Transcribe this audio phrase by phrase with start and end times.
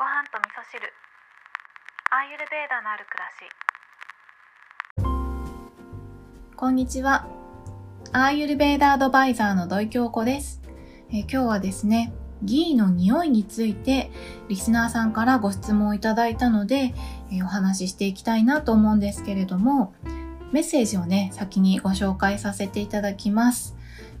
[0.00, 0.80] ご飯と味噌汁
[2.10, 3.28] アーユルベーダのある暮ら
[6.48, 7.28] しこんにちは。
[8.10, 10.62] アーユルベーダアドバイザーの土井京子です、
[11.12, 14.10] え今日はですね、ギーの匂いについて
[14.48, 16.94] リスナーさんからご質問をいただいたので、
[17.30, 19.92] えお話ししていきたいなと思うんですけれども、
[20.50, 23.76] メッセージをね、先にご紹介させていただきます。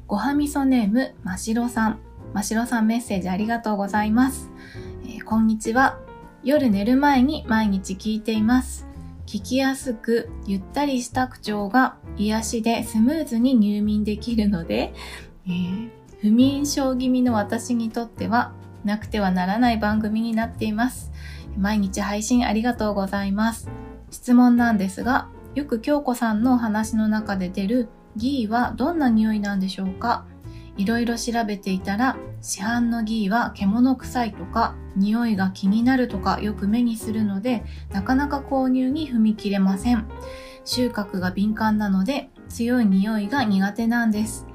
[0.06, 2.00] ごはみそネーム、ましろさん。
[2.34, 4.50] ましろさんメッセージありがとうございます。
[5.30, 5.96] こんにちは。
[6.42, 8.88] 夜寝る前に毎日聞いています。
[9.26, 14.92] 聞きやすくゆったりした口調が癒しでスムーズに入眠できるので、
[15.46, 15.90] えー
[16.20, 18.52] 不眠症気味の私にとっては
[18.84, 21.12] なくてはならない番組になっています。
[21.56, 23.70] 毎日配信ありがとうございます。
[24.10, 30.26] 質問なんですが、よく京子さんのお話の中で出るギーはどんな匂いなんでしょうか？
[30.76, 40.06] いろいろ調べていたら市販のギーは獣臭いとか匂いが気になるとかよく目にするのでなかなか購入に踏み切れません。
[40.64, 44.46] 収穫が敏感なので強い匂いが苦手なんです。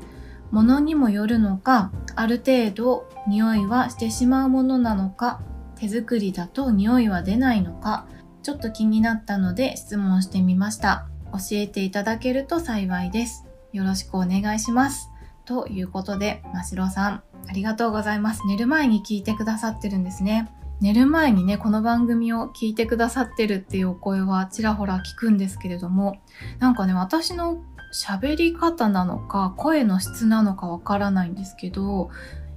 [0.52, 5.42] 物にもよるのかある程度匂いはしてしまうものなのか
[5.76, 8.08] 手作りだと匂いは出ないのか
[8.44, 11.08] ちょっと気になったので質問してみました。
[11.32, 13.46] 教えていただけると幸いです。
[13.74, 15.10] よろしくお願いします。
[15.46, 18.42] ということで、ましろさん、ありがとうございます。
[18.48, 20.52] 寝る前に聞いてくださってるんですね。
[20.82, 26.18] 寝る前にね、この番組を聞いてくださってるっていうお声はちらほら聞くんですけれども、
[26.60, 27.62] なんかね、私の
[27.94, 32.10] 喋り方なのか、声の質なのかわからないんですけど、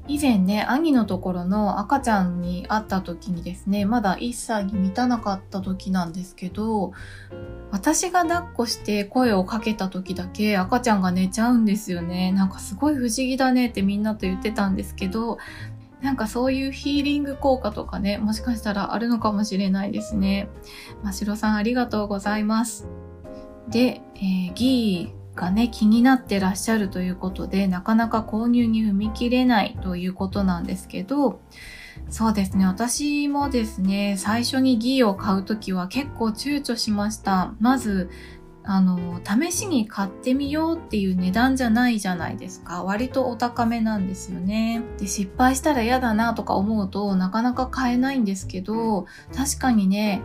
[0.09, 6.93] 以前ね、兄のところの赤ちゃんに会った時にですね、まだ1歳に満たなかった時なんですけど、
[7.71, 12.33] 私が抱っこして声をかけた時だけ赤ちゃんが寝ちゃうんですよね。
[12.33, 15.37] なんかすごい不思議だねってみんなと言ってたんですけど、
[16.01, 20.49] なんかそういうヒーリング効果とかね、もしかしたらあるのかもしれないですね。
[21.03, 22.89] ましろさんありがとうございます。
[23.69, 31.41] で、えーギーがね、気になってらっしゃるということで、なかなか購入に踏み切れないということなんですけど、
[32.11, 32.67] そうですね。
[32.67, 37.55] 私もですね、最初にギーを買うときは結構躊躇しました。
[37.61, 38.11] まず、
[38.65, 42.83] あの、試しに買ってみようっていう値段じゃないじゃないですか。
[42.85, 44.83] 割とお高めなんですよね。
[44.99, 50.21] で、失敗したら嫌だなとか思うとなかなか買えないんですけど、確かにね、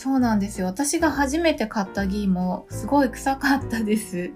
[0.00, 0.66] そうなんですよ。
[0.66, 4.30] 私が初めて買ったギーもすごい臭かったです。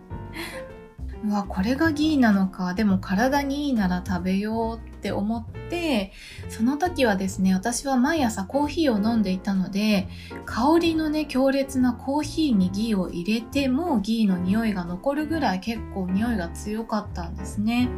[1.25, 2.75] うわ、これがギーなのか。
[2.75, 6.13] でも体にいいなら食べようって思って、
[6.51, 10.07] その時はですね、私は毎朝コーヒーを飲んでいたので、
[10.45, 17.89] 香りのね、強烈なコーヒーにギーを入れてもギーの匂いが残るぐらい結構匂いが強かったんですね。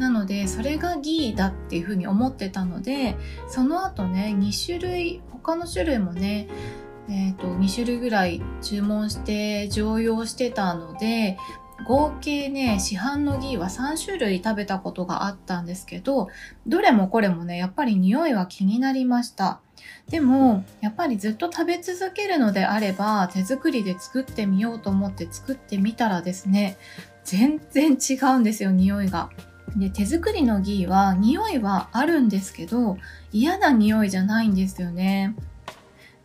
[0.00, 3.16] なので、それがギーだっていうふうに思ってたので、
[3.46, 6.48] その後ね、2種類、他の種類もね、
[7.12, 11.36] えっ、と、2種類ぐらい注文して常用してたので、
[11.86, 16.28] 合計ね、市販のギーは3種類食べたことがあったんですけど、
[16.66, 19.60] どれもこれもね、やっぱり匂いは気になりました。
[20.08, 26.78] でも、やっぱりずっと食べ続けるのであれば、手作りで作ってみようと思って作ってみたらですね、
[27.24, 29.30] 全然違うんですよ、匂いが。
[29.76, 32.98] で、手作りのギーは匂いはあるんですけど、
[33.32, 35.34] 嫌な匂いじゃないんですよね。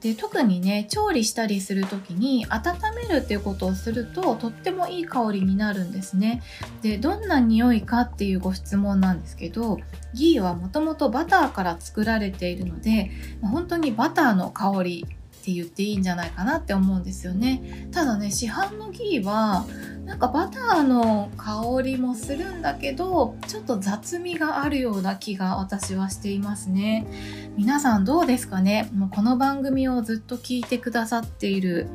[0.02, 6.44] で特にね調理したりする時に温めるっていうことをするととってもいい香りになるんですね。
[6.82, 9.80] でどんな匂いかっていうご質問なんですけど
[10.14, 17.88] ギーはもともとバターから作られているので本当にバターの香りって言っていいんじゃないかなって思うんですよね。
[17.92, 19.66] ただね市販のギーは
[20.06, 27.08] なんかバターの香りもするんだけどちょっと雑味があるような気が私はしていますね。
[27.58, 28.88] 皆さんどうですかね？
[28.94, 31.88] もうこの番組をずっと聞いてくださっている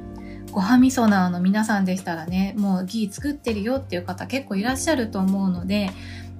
[0.50, 5.90] ごはみそなーの皆さんでしたらねもうギー作ってるよっていう方結構いらっしゃると思うので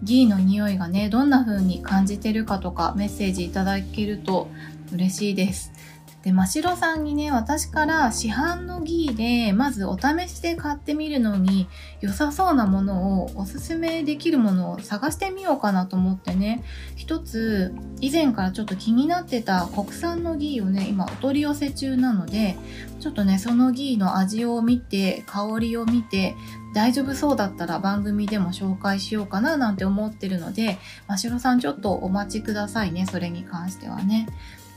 [0.02, 4.48] ギーの匂いがねどんな風に感じてるかとかメッセージいただけると
[4.92, 5.72] 嬉しいです。
[6.22, 11.68] で、ましろさんにね、私から市販のギーで、まずお試しで買ってみるのに
[12.00, 16.62] 良さそうなものを、おすすめできるものを探してみようかなと思ってね、
[16.94, 22.56] 一つ、以前からちょっと気になってた国産のギーをね、今お取り寄せ中なので、
[23.00, 26.36] ちょっとね、そのギーの味を見て、香りを見て、
[26.72, 30.78] 大丈夫そうだったら番組でも紹介しようかななんて思ってるので、
[31.08, 34.28] ましろさんちょっとお待ちくださいね、それに関してはね。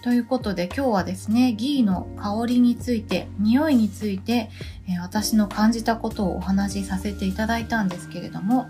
[0.06, 4.52] ということで今日はですね、ギーの香りについて、匂いについて、
[4.88, 8.69] え私の感じたことをお話しさせていただいたんですけれども、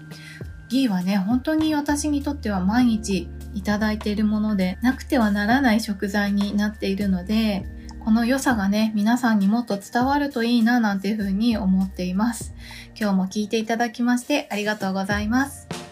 [0.70, 7.66] ギーはね、本当に私にとっては毎日いただいているものでなくてはならない食材になっているので
[8.04, 12.54] この良さがね皆さんにもっと伝わるといいななんていうふうに思っています。
[13.00, 15.85] 今日も聞いていただきましてありがとうございます。